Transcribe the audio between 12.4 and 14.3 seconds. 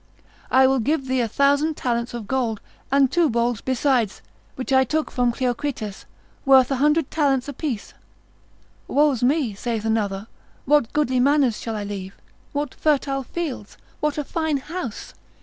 what fertile fields! what a